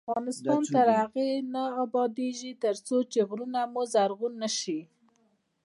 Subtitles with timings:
[0.09, 2.97] افغانستان تر هغو نه ابادیږي، ترڅو
[3.29, 4.79] غرونه مو زرغون نشي.